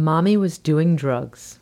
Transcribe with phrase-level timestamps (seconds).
[0.00, 1.58] Mommy was doing drugs.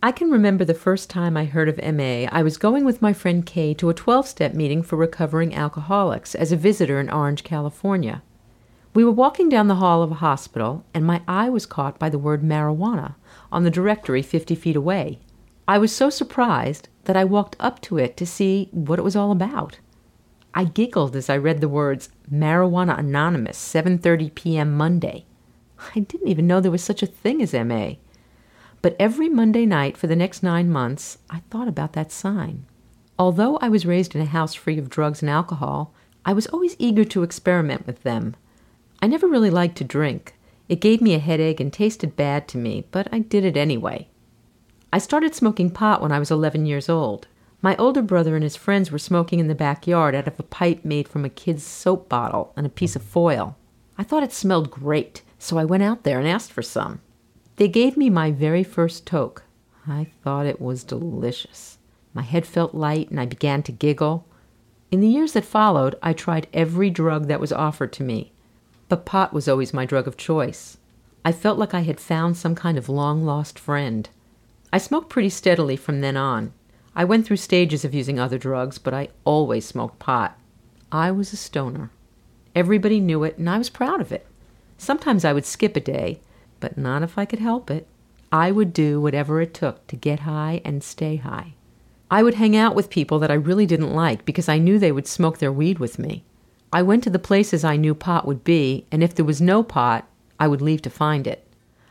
[0.00, 2.28] I can remember the first time I heard of MA.
[2.30, 6.36] I was going with my friend Kay to a 12 step meeting for recovering alcoholics
[6.36, 8.22] as a visitor in Orange, California.
[8.94, 12.08] We were walking down the hall of a hospital, and my eye was caught by
[12.08, 13.16] the word marijuana
[13.50, 15.18] on the directory 50 feet away.
[15.66, 19.16] I was so surprised that I walked up to it to see what it was
[19.16, 19.80] all about.
[20.54, 24.72] I giggled as I read the words Marijuana Anonymous, 7:30 p.m.
[24.76, 25.24] Monday.
[25.94, 27.92] I didn't even know there was such a thing as MA.
[28.82, 32.64] But every Monday night for the next nine months, I thought about that sign.
[33.18, 35.92] Although I was raised in a house free of drugs and alcohol,
[36.24, 38.36] I was always eager to experiment with them.
[39.02, 40.34] I never really liked to drink.
[40.68, 44.08] It gave me a headache and tasted bad to me, but I did it anyway.
[44.92, 47.26] I started smoking pot when I was 11 years old.
[47.60, 50.84] My older brother and his friends were smoking in the backyard out of a pipe
[50.84, 53.56] made from a kid's soap bottle and a piece of foil.
[53.96, 57.00] I thought it smelled great, so I went out there and asked for some.
[57.56, 59.44] They gave me my very first toke.
[59.86, 61.78] I thought it was delicious.
[62.14, 64.26] My head felt light and I began to giggle.
[64.90, 68.32] In the years that followed, I tried every drug that was offered to me,
[68.88, 70.78] but pot was always my drug of choice.
[71.24, 74.08] I felt like I had found some kind of long lost friend.
[74.72, 76.52] I smoked pretty steadily from then on.
[76.94, 80.38] I went through stages of using other drugs, but I always smoked pot.
[80.90, 81.90] I was a stoner.
[82.54, 84.26] Everybody knew it, and I was proud of it.
[84.78, 86.20] Sometimes I would skip a day,
[86.60, 87.86] but not if I could help it.
[88.32, 91.54] I would do whatever it took to get high and stay high.
[92.10, 94.92] I would hang out with people that I really didn't like because I knew they
[94.92, 96.24] would smoke their weed with me.
[96.72, 99.62] I went to the places I knew pot would be, and if there was no
[99.62, 100.06] pot,
[100.38, 101.46] I would leave to find it.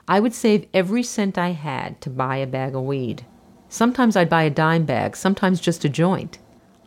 [0.08, 3.26] I would save every cent I had to buy a bag of weed.
[3.70, 6.38] Sometimes I'd buy a dime bag, sometimes just a joint.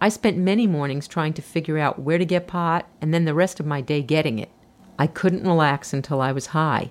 [0.01, 3.35] I spent many mornings trying to figure out where to get pot and then the
[3.35, 4.51] rest of my day getting it.
[5.01, 6.91] I couldn't relax until I was high.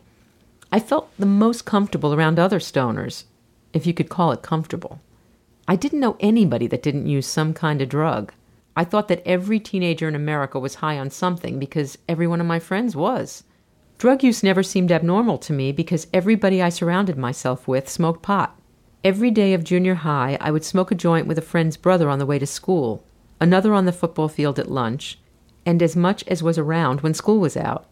[0.71, 3.25] I felt the most comfortable around other stoners,
[3.71, 4.99] if you could call it comfortable.
[5.67, 8.33] I didn't know anybody that didn't use some kind of drug.
[8.75, 12.47] I thought that every teenager in America was high on something because every one of
[12.47, 13.43] my friends was.
[13.99, 18.59] Drug use never seemed abnormal to me because everybody I surrounded myself with smoked pot.
[19.03, 22.17] Every day of junior high, I would smoke a joint with a friend's brother on
[22.17, 23.03] the way to school,
[23.39, 25.19] another on the football field at lunch,
[25.63, 27.85] and as much as was around when school was out.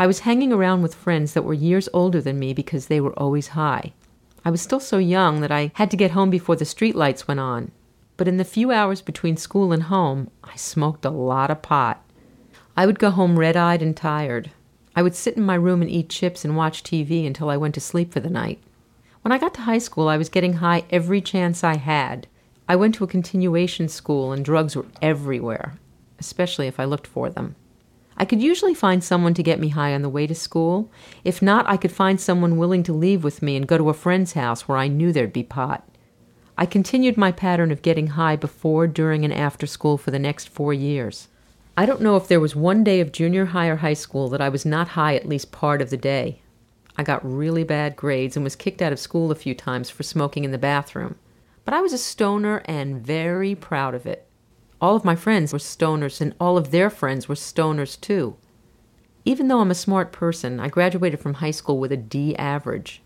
[0.00, 3.12] I was hanging around with friends that were years older than me because they were
[3.18, 3.92] always high.
[4.46, 7.28] I was still so young that I had to get home before the street lights
[7.28, 7.70] went on.
[8.16, 12.02] But in the few hours between school and home, I smoked a lot of pot.
[12.78, 14.50] I would go home red eyed and tired.
[14.96, 17.74] I would sit in my room and eat chips and watch TV until I went
[17.74, 18.58] to sleep for the night.
[19.20, 22.26] When I got to high school, I was getting high every chance I had.
[22.66, 25.74] I went to a continuation school and drugs were everywhere,
[26.18, 27.54] especially if I looked for them.
[28.20, 30.92] I could usually find someone to get me high on the way to school.
[31.24, 33.94] If not, I could find someone willing to leave with me and go to a
[33.94, 35.88] friend's house where I knew there'd be pot.
[36.58, 40.50] I continued my pattern of getting high before, during, and after school for the next
[40.50, 41.28] four years.
[41.78, 44.42] I don't know if there was one day of junior high or high school that
[44.42, 46.42] I was not high at least part of the day.
[46.98, 50.02] I got really bad grades and was kicked out of school a few times for
[50.02, 51.14] smoking in the bathroom.
[51.64, 54.26] But I was a stoner and very proud of it.
[54.80, 58.36] All of my friends were stoners, and all of their friends were stoners too.
[59.24, 63.02] Even though I'm a smart person, I graduated from high school with a D average.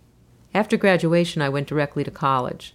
[0.54, 2.74] After graduation, I went directly to college.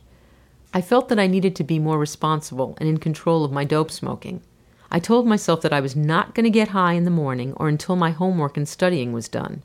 [0.73, 3.89] I felt that I needed to be more responsible and in control of my dope
[3.89, 4.41] smoking.
[4.91, 7.69] I told myself that I was not going to get high in the morning or
[7.69, 9.63] until my homework and studying was done.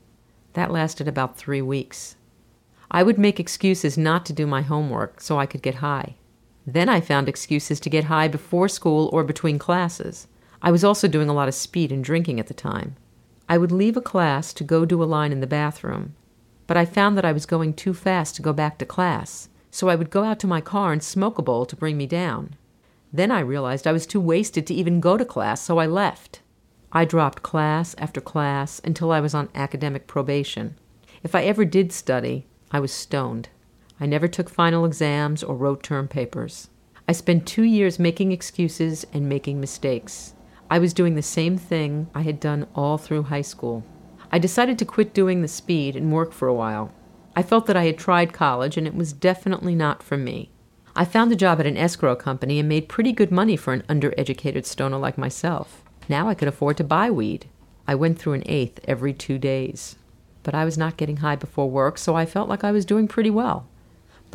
[0.53, 2.15] That lasted about three weeks.
[2.89, 6.15] I would make excuses not to do my homework so I could get high.
[6.65, 10.27] Then I found excuses to get high before school or between classes.
[10.61, 12.95] I was also doing a lot of speed and drinking at the time.
[13.47, 16.15] I would leave a class to go do a line in the bathroom,
[16.65, 19.89] but I found that I was going too fast to go back to class, so
[19.89, 22.55] I would go out to my car and smoke a bowl to bring me down.
[23.13, 26.41] Then I realized I was too wasted to even go to class, so I left.
[26.91, 30.75] I dropped class after class until I was on academic probation.
[31.21, 33.49] If I ever did study, I was stoned.
[33.99, 36.69] I never took final exams or wrote term papers.
[37.07, 40.33] I spent two years making excuses and making mistakes.
[40.69, 43.83] I was doing the same thing I had done all through high school.
[44.31, 46.91] I decided to quit doing the speed and work for a while.
[47.35, 50.49] I felt that I had tried college and it was definitely not for me.
[50.95, 53.83] I found a job at an escrow company and made pretty good money for an
[53.83, 55.83] undereducated stoner like myself.
[56.09, 57.47] Now I could afford to buy weed.
[57.87, 59.95] I went through an eighth every two days.
[60.41, 63.07] But I was not getting high before work, so I felt like I was doing
[63.07, 63.67] pretty well.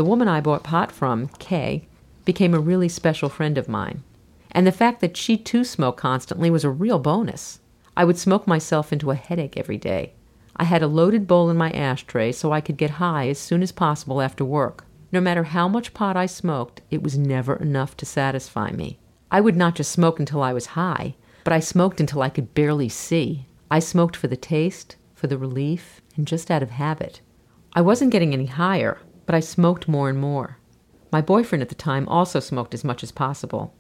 [0.01, 1.87] The woman I bought pot from, Kay,
[2.25, 4.03] became a really special friend of mine.
[4.51, 7.61] And the fact that she too smoked constantly was a real bonus.
[7.99, 10.15] I would smoke myself into a headache every day.
[10.57, 13.63] I had a loaded bowl in my ashtray so I could get high as soon
[13.63, 14.87] as possible after work.
[15.13, 18.99] No matter how much pot I smoked, it was never enough to satisfy me.
[19.31, 21.15] I would not just smoke until I was high,
[21.45, 23.45] but I smoked until I could barely see.
[23.71, 27.21] I smoked for the taste, for the relief, and just out of habit.
[27.75, 28.99] I wasn't getting any higher,
[29.31, 30.59] but I smoked more and more.
[31.13, 33.73] My boyfriend at the time also smoked as much as possible.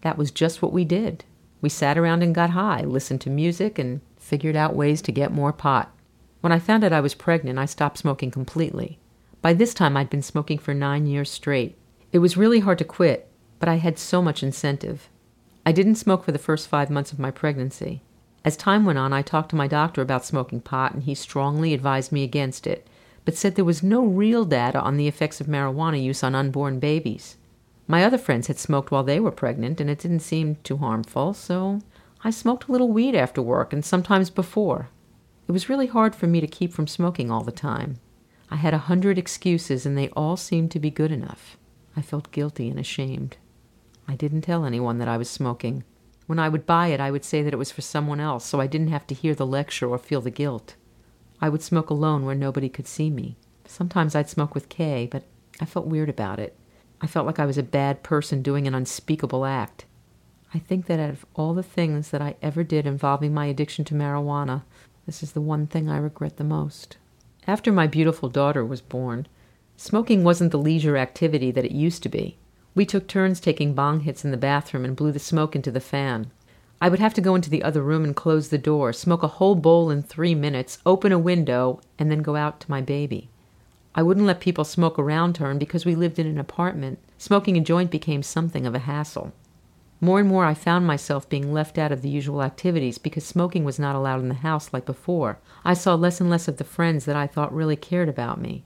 [0.00, 1.26] That was just what we did.
[1.60, 5.30] We sat around and got high, listened to music, and figured out ways to get
[5.30, 5.94] more pot.
[6.40, 8.98] When I found out I was pregnant, I stopped smoking completely.
[9.42, 11.76] By this time, I'd been smoking for nine years straight.
[12.10, 13.28] It was really hard to quit,
[13.60, 15.10] but I had so much incentive.
[15.66, 18.00] I didn't smoke for the first five months of my pregnancy.
[18.42, 21.74] As time went on, I talked to my doctor about smoking pot, and he strongly
[21.74, 22.88] advised me against it,
[23.24, 26.78] but said there was no real data on the effects of marijuana use on unborn
[26.78, 27.36] babies.
[27.86, 31.34] My other friends had smoked while they were pregnant, and it didn't seem too harmful,
[31.34, 31.80] so
[32.22, 34.88] I smoked a little weed after work and sometimes before.
[35.46, 37.96] It was really hard for me to keep from smoking all the time.
[38.50, 41.58] I had a hundred excuses, and they all seemed to be good enough.
[41.96, 43.36] I felt guilty and ashamed.
[44.08, 45.84] I didn't tell anyone that I was smoking.
[46.26, 48.60] When I would buy it, I would say that it was for someone else, so
[48.60, 50.76] I didn't have to hear the lecture or feel the guilt.
[51.40, 53.36] I would smoke alone where nobody could see me.
[53.66, 55.24] Sometimes I'd smoke with Kay, but
[55.60, 56.56] I felt weird about it.
[57.00, 59.84] I felt like I was a bad person doing an unspeakable act.
[60.54, 63.84] I think that out of all the things that I ever did involving my addiction
[63.86, 64.62] to marijuana,
[65.04, 66.96] this is the one thing I regret the most.
[67.46, 69.26] After my beautiful daughter was born,
[69.76, 72.38] smoking wasn't the leisure activity that it used to be.
[72.74, 75.80] We took turns taking bong hits in the bathroom and blew the smoke into the
[75.80, 76.30] fan.
[76.84, 79.26] I would have to go into the other room and close the door, smoke a
[79.26, 83.30] whole bowl in three minutes, open a window, and then go out to my baby.
[83.94, 87.56] I wouldn't let people smoke around her, and because we lived in an apartment, smoking
[87.56, 89.32] a joint became something of a hassle.
[90.02, 93.64] More and more, I found myself being left out of the usual activities because smoking
[93.64, 95.38] was not allowed in the house like before.
[95.64, 98.62] I saw less and less of the friends that I thought really cared about me.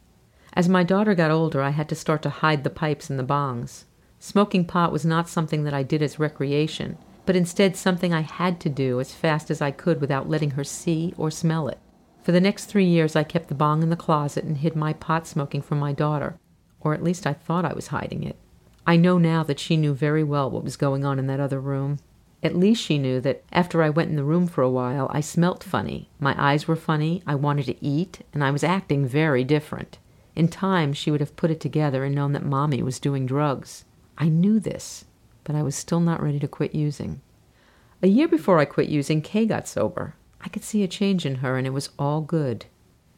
[0.54, 3.22] As my daughter got older, I had to start to hide the pipes and the
[3.22, 3.84] bongs.
[4.18, 6.98] Smoking pot was not something that I did as recreation
[7.28, 10.64] but instead something I had to do as fast as I could without letting her
[10.64, 11.76] see or smell it.
[12.22, 14.94] For the next three years, I kept the bong in the closet and hid my
[14.94, 16.38] pot smoking from my daughter,
[16.80, 18.36] or at least I thought I was hiding it.
[18.86, 21.60] I know now that she knew very well what was going on in that other
[21.60, 21.98] room.
[22.42, 25.20] At least she knew that after I went in the room for a while, I
[25.20, 29.44] smelt funny, my eyes were funny, I wanted to eat, and I was acting very
[29.44, 29.98] different.
[30.34, 33.84] In time, she would have put it together and known that Mommy was doing drugs.
[34.16, 35.04] I knew this,
[35.48, 37.22] but I was still not ready to quit using.
[38.02, 40.14] A year before I quit using, Kay got sober.
[40.42, 42.66] I could see a change in her, and it was all good.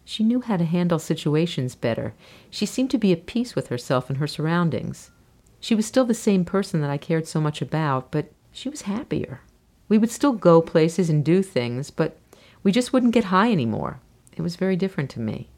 [0.04, 2.14] She knew how to handle situations better.
[2.48, 5.10] She seemed to be at peace with herself and her surroundings.
[5.58, 8.82] She was still the same person that I cared so much about, but she was
[8.82, 9.40] happier.
[9.88, 12.16] We would still go places and do things, but
[12.62, 13.98] we just wouldn't get high anymore.
[14.36, 15.48] It was very different to me.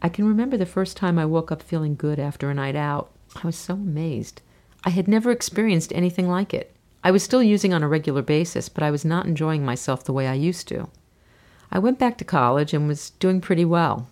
[0.00, 3.10] I can remember the first time I woke up feeling good after a night out.
[3.34, 4.40] I was so amazed.
[4.84, 6.74] I had never experienced anything like it.
[7.04, 10.12] I was still using on a regular basis, but I was not enjoying myself the
[10.12, 10.88] way I used to.
[11.70, 14.08] I went back to college and was doing pretty well.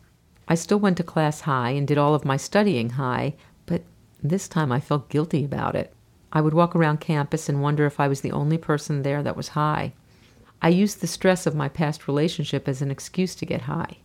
[0.48, 3.34] I still went to class high and did all of my studying high,
[3.66, 3.82] but
[4.22, 5.92] this time I felt guilty about it.
[6.32, 9.36] I would walk around campus and wonder if I was the only person there that
[9.36, 9.92] was high.
[10.62, 13.98] I used the stress of my past relationship as an excuse to get high.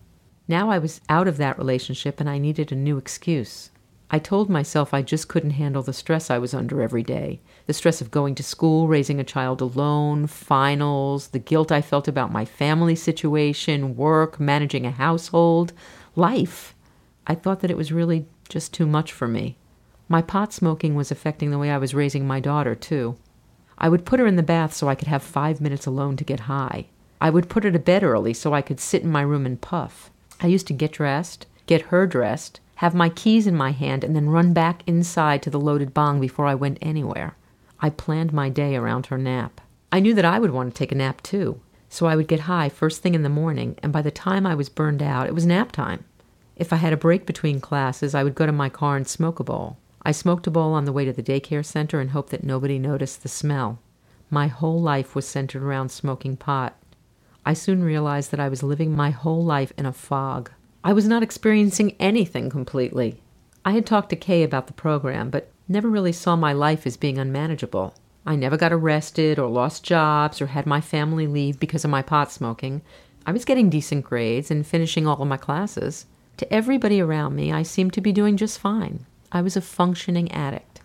[0.48, 3.72] Now I was out of that relationship and I needed a new excuse.
[4.12, 7.74] I told myself I just couldn't handle the stress I was under every day the
[7.74, 12.32] stress of going to school, raising a child alone, finals, the guilt I felt about
[12.32, 15.74] my family situation, work, managing a household,
[16.15, 16.75] life.
[17.25, 19.58] I thought that it was really just too much for me.
[20.08, 23.18] My pot smoking was affecting the way I was raising my daughter, too.
[23.80, 26.24] I would put her in the bath so I could have five minutes alone to
[26.24, 26.86] get high.
[27.20, 29.60] I would put her to bed early so I could sit in my room and
[29.60, 30.12] puff.
[30.39, 34.15] I used to get dressed, get her dressed, have my keys in my hand, and
[34.15, 37.36] then run back inside to the loaded bong before I went anywhere.
[37.79, 39.62] I planned my day around her nap.
[39.91, 42.41] I knew that I would want to take a nap too, so I would get
[42.41, 45.36] high first thing in the morning, and by the time I was burned out, it
[45.36, 46.03] was nap time.
[46.55, 49.39] If I had a break between classes, I would go to my car and smoke
[49.39, 49.77] a bowl.
[50.03, 52.77] I smoked a bowl on the way to the daycare center and hoped that nobody
[52.77, 53.79] noticed the smell.
[54.29, 56.77] My whole life was centered around smoking pot.
[57.46, 60.51] I soon realized that I was living my whole life in a fog.
[60.86, 63.20] I was not experiencing anything completely.
[63.65, 66.96] I had talked to Kay about the program, but never really saw my life as
[66.96, 67.96] being unmanageable.
[68.24, 72.04] I never got arrested or lost jobs or had my family leave because of my
[72.04, 72.84] pot smoking.
[73.25, 76.06] I was getting decent grades and finishing all of my classes.
[76.38, 79.08] To everybody around me, I seemed to be doing just fine.
[79.32, 80.82] I was a functioning addict.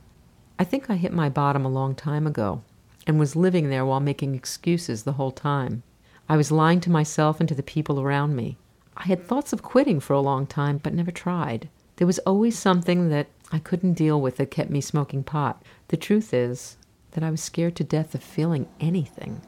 [0.58, 2.62] I think I hit my bottom a long time ago
[3.06, 5.82] and was living there while making excuses the whole time.
[6.26, 8.56] I was lying to myself and to the people around me.
[9.02, 11.70] I had thoughts of quitting for a long time, but never tried.
[11.96, 15.62] There was always something that I couldn't deal with that kept me smoking pot.
[15.88, 16.76] The truth is
[17.12, 19.40] that I was scared to death of feeling anything.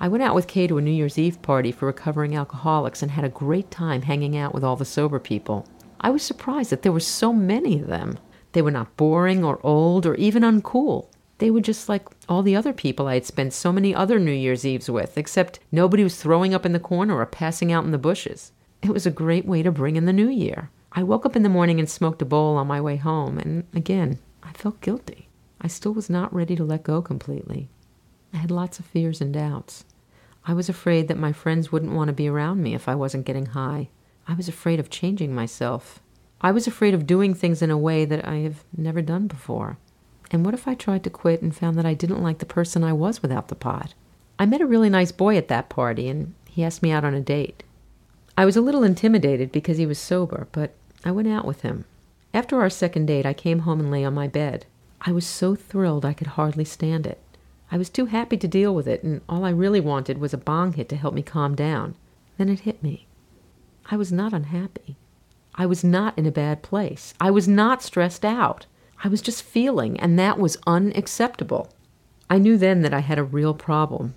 [0.00, 3.10] I went out with Kay to a New Year's Eve party for recovering alcoholics and
[3.10, 5.68] had a great time hanging out with all the sober people.
[6.00, 8.18] I was surprised that there were so many of them.
[8.52, 11.08] They were not boring or old or even uncool.
[11.38, 14.32] They were just like all the other people I had spent so many other New
[14.32, 17.90] Year's Eves with, except nobody was throwing up in the corner or passing out in
[17.90, 18.52] the bushes.
[18.84, 20.68] It was a great way to bring in the new year.
[20.92, 23.64] I woke up in the morning and smoked a bowl on my way home, and
[23.72, 25.30] again, I felt guilty.
[25.58, 27.70] I still was not ready to let go completely.
[28.34, 29.86] I had lots of fears and doubts.
[30.44, 33.24] I was afraid that my friends wouldn't want to be around me if I wasn't
[33.24, 33.88] getting high.
[34.28, 36.02] I was afraid of changing myself.
[36.42, 39.78] I was afraid of doing things in a way that I have never done before.
[40.30, 42.84] And what if I tried to quit and found that I didn't like the person
[42.84, 43.94] I was without the pot?
[44.38, 47.14] I met a really nice boy at that party, and he asked me out on
[47.14, 47.63] a date.
[48.36, 50.74] I was a little intimidated because he was sober, but
[51.04, 51.84] I went out with him.
[52.32, 54.66] After our second date, I came home and lay on my bed.
[55.00, 57.20] I was so thrilled I could hardly stand it.
[57.70, 60.38] I was too happy to deal with it, and all I really wanted was a
[60.38, 61.94] bong hit to help me calm down.
[62.36, 63.06] Then it hit me.
[63.86, 64.96] I was not unhappy.
[65.54, 67.14] I was not in a bad place.
[67.20, 68.66] I was not stressed out.
[69.04, 71.68] I was just feeling, and that was unacceptable.
[72.28, 74.14] I knew then that I had a real problem.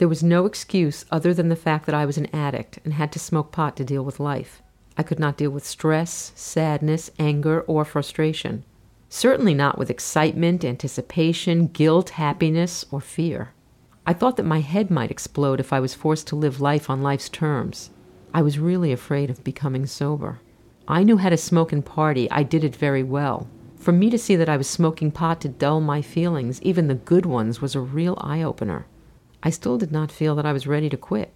[0.00, 3.12] There was no excuse other than the fact that I was an addict and had
[3.12, 4.62] to smoke pot to deal with life.
[4.96, 8.64] I could not deal with stress, sadness, anger, or frustration.
[9.10, 13.52] Certainly not with excitement, anticipation, guilt, happiness, or fear.
[14.06, 17.02] I thought that my head might explode if I was forced to live life on
[17.02, 17.90] life's terms.
[18.32, 20.40] I was really afraid of becoming sober.
[20.88, 22.26] I knew how to smoke and party.
[22.30, 23.50] I did it very well.
[23.76, 26.94] For me to see that I was smoking pot to dull my feelings, even the
[26.94, 28.86] good ones, was a real eye opener.
[29.42, 31.32] I still did not feel that I was ready to quit.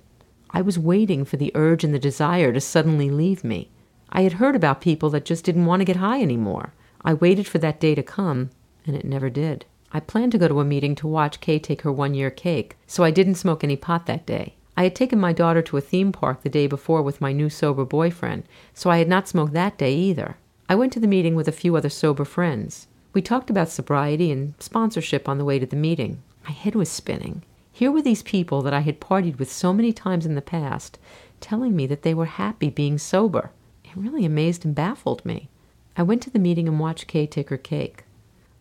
[0.50, 3.70] I was waiting for the urge and the desire to suddenly leave me.
[4.10, 6.74] I had heard about people that just didn't want to get high anymore.
[7.04, 8.50] I waited for that day to come,
[8.86, 9.64] and it never did.
[9.92, 12.76] I planned to go to a meeting to watch Kay take her one year cake,
[12.86, 14.54] so I didn't smoke any pot that day.
[14.76, 17.48] I had taken my daughter to a theme park the day before with my new
[17.48, 20.36] sober boyfriend, so I had not smoked that day either.
[20.68, 22.88] I went to the meeting with a few other sober friends.
[23.12, 26.22] We talked about sobriety and sponsorship on the way to the meeting.
[26.44, 27.42] My head was spinning.
[27.76, 30.96] Here were these people that I had partied with so many times in the past
[31.40, 33.50] telling me that they were happy being sober.
[33.84, 35.48] It really amazed and baffled me.
[35.96, 38.04] I went to the meeting and watched Kay take her cake.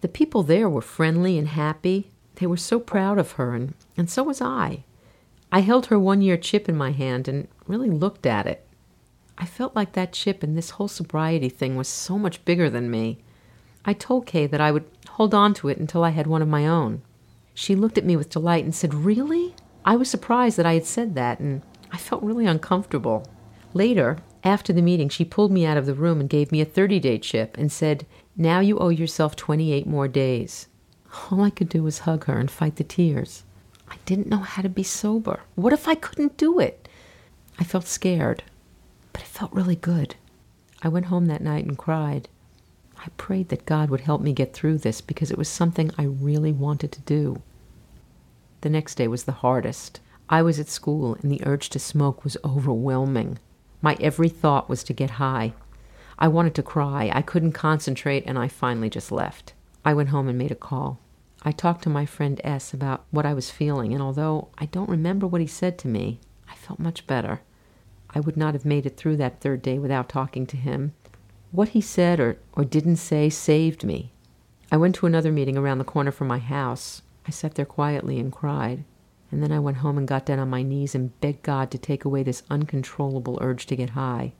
[0.02, 2.10] The people there were friendly and happy.
[2.38, 4.84] They were so proud of her, and, and so was I.
[5.52, 8.66] I held her one year chip in my hand and really looked at it.
[9.38, 12.90] I felt like that chip and this whole sobriety thing was so much bigger than
[12.90, 13.20] me.
[13.86, 16.48] I told Kay that I would hold on to it until I had one of
[16.48, 17.04] my own.
[17.54, 19.56] She looked at me with delight and said, Really?
[19.86, 23.26] I was surprised that I had said that, and I felt really uncomfortable.
[23.74, 26.66] Later, after the meeting, she pulled me out of the room and gave me a
[26.66, 28.06] 30 day chip and said,
[28.36, 30.68] Now you owe yourself 28 more days.
[31.30, 33.44] All I could do was hug her and fight the tears.
[33.88, 35.42] I didn't know how to be sober.
[35.56, 36.88] What if I couldn't do it?
[37.60, 38.44] I felt scared,
[39.12, 40.16] but it felt really good.
[40.82, 42.28] I went home that night and cried.
[43.06, 46.04] I prayed that God would help me get through this because it was something I
[46.04, 47.42] really wanted to do.
[48.62, 50.00] The next day was the hardest.
[50.30, 53.40] I was at school and the urge to smoke was overwhelming.
[53.82, 55.54] My every thought was to get high.
[56.18, 57.12] I wanted to cry.
[57.14, 59.54] I couldn't concentrate and I finally just left.
[59.84, 61.00] I went home and made a call.
[61.42, 64.90] I talked to my friend S about what I was feeling, and although I don't
[64.90, 67.42] remember what he said to me, I felt much better.
[68.12, 70.94] I would not have made it through that third day without talking to him.
[71.54, 74.12] What he said or, or didn't say saved me.
[74.72, 77.04] I went to another meeting around the corner from my house.
[77.28, 78.84] I sat there quietly and cried.
[79.32, 81.78] And then I went home and got down on my knees and begged God to
[81.78, 84.34] take away this uncontrollable urge to get high.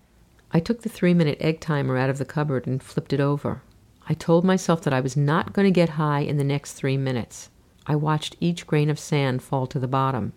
[0.52, 3.62] I took the three minute egg timer out of the cupboard and flipped it over.
[4.10, 6.98] I told myself that I was not going to get high in the next three
[6.98, 7.52] minutes.
[7.86, 10.34] I watched each grain of sand fall to the bottom.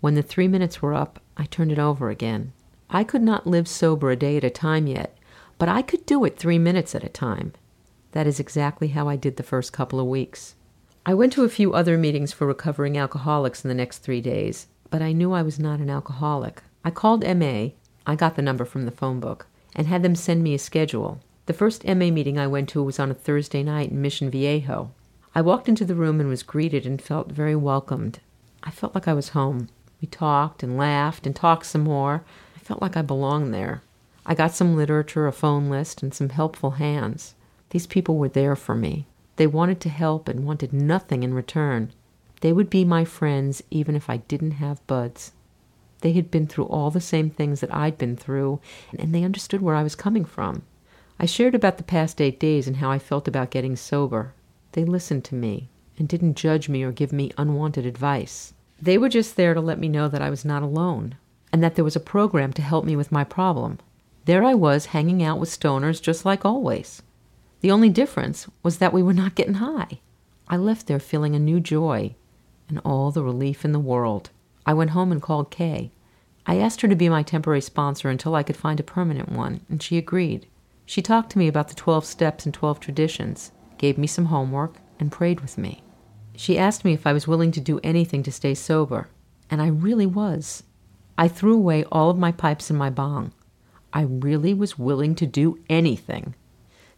[0.00, 2.52] When the three minutes were up, I turned it over again.
[2.88, 5.16] I could not live sober a day at a time yet,
[5.60, 7.52] but I could do it three minutes at a time.
[8.12, 10.54] That is exactly how I did the first couple of weeks.
[11.04, 14.68] I went to a few other meetings for recovering alcoholics in the next three days,
[14.88, 16.62] but I knew I was not an alcoholic.
[16.82, 17.68] I called MA,
[18.06, 21.20] I got the number from the phone book, and had them send me a schedule.
[21.44, 24.92] The first MA meeting I went to was on a Thursday night in Mission Viejo.
[25.34, 28.20] I walked into the room and was greeted and felt very welcomed.
[28.62, 29.68] I felt like I was home.
[30.00, 32.24] We talked and laughed and talked some more.
[32.56, 33.82] I felt like I belonged there.
[34.26, 37.34] I got some literature, a phone list, and some helpful hands.
[37.70, 39.06] These people were there for me.
[39.36, 41.92] They wanted to help and wanted nothing in return.
[42.40, 45.32] They would be my friends even if I didn't have buds.
[46.00, 48.60] They had been through all the same things that I'd been through,
[48.98, 50.62] and they understood where I was coming from.
[51.18, 54.32] I shared about the past eight days and how I felt about getting sober.
[54.72, 58.54] They listened to me and didn't judge me or give me unwanted advice.
[58.80, 61.16] They were just there to let me know that I was not alone
[61.52, 63.78] and that there was a program to help me with my problem.
[64.26, 67.02] There I was hanging out with stoners just like always.
[67.60, 70.00] The only difference was that we were not getting high.
[70.48, 72.14] I left there feeling a new joy
[72.68, 74.30] and all the relief in the world.
[74.64, 75.90] I went home and called Kay.
[76.46, 79.60] I asked her to be my temporary sponsor until I could find a permanent one,
[79.68, 80.46] and she agreed.
[80.86, 84.76] She talked to me about the 12 steps and 12 traditions, gave me some homework,
[84.98, 85.82] and prayed with me.
[86.36, 89.08] She asked me if I was willing to do anything to stay sober,
[89.50, 90.62] and I really was.
[91.18, 93.32] I threw away all of my pipes and my bong.
[93.92, 96.34] I really was willing to do anything.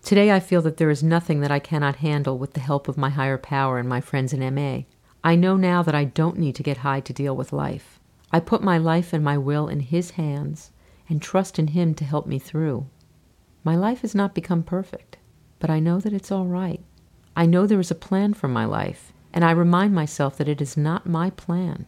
[0.02, 2.98] Today I feel that there is nothing that I cannot handle with the help of
[2.98, 4.82] my higher power and my friends in MA.
[5.24, 8.00] I know now that I don't need to get high to deal with life.
[8.32, 10.70] I put my life and my will in His hands
[11.08, 12.86] and trust in Him to help me through.
[13.62, 15.18] My life has not become perfect,
[15.60, 16.80] but I know that it's all right.
[17.36, 20.60] I know there is a plan for my life, and I remind myself that it
[20.60, 21.86] is not my plan.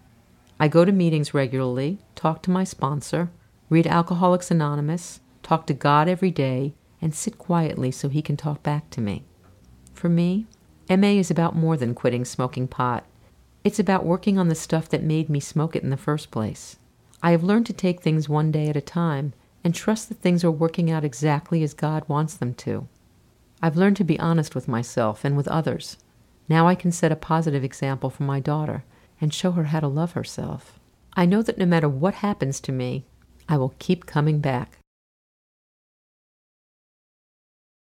[0.60, 3.30] I go to meetings regularly, talk to my sponsor,
[3.70, 8.62] read Alcoholics Anonymous, talk to God every day, and sit quietly so He can talk
[8.62, 9.24] back to me.
[9.92, 10.46] For me,
[10.90, 13.04] MA is about more than quitting smoking pot.
[13.62, 16.78] It's about working on the stuff that made me smoke it in the first place.
[17.22, 19.32] I have learned to take things one day at a time
[19.64, 22.86] and trust that things are working out exactly as God wants them to.
[23.62, 25.96] I've learned to be honest with myself and with others.
[26.50, 28.84] Now I can set a positive example for my daughter
[29.20, 30.78] and show her how to love herself.
[31.14, 33.06] I know that no matter what happens to me,
[33.48, 34.78] I will keep coming back.